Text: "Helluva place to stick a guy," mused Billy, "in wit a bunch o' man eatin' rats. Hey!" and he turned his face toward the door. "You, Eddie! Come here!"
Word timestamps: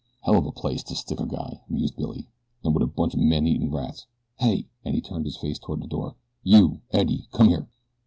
"Helluva 0.23 0.51
place 0.51 0.81
to 0.85 0.95
stick 0.95 1.19
a 1.19 1.27
guy," 1.27 1.61
mused 1.69 1.95
Billy, 1.95 2.27
"in 2.63 2.73
wit 2.73 2.81
a 2.81 2.87
bunch 2.87 3.13
o' 3.15 3.19
man 3.19 3.45
eatin' 3.45 3.69
rats. 3.71 4.07
Hey!" 4.39 4.65
and 4.83 4.95
he 4.95 4.99
turned 5.01 5.25
his 5.25 5.37
face 5.37 5.59
toward 5.59 5.79
the 5.79 5.85
door. 5.87 6.15
"You, 6.41 6.81
Eddie! 6.89 7.27
Come 7.31 7.49
here!" 7.49 7.67